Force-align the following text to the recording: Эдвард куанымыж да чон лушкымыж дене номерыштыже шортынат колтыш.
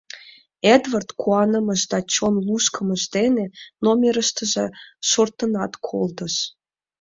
Эдвард 0.73 1.09
куанымыж 1.21 1.81
да 1.91 1.99
чон 2.13 2.35
лушкымыж 2.47 3.03
дене 3.15 3.45
номерыштыже 3.83 4.65
шортынат 5.09 5.73
колтыш. 5.87 6.35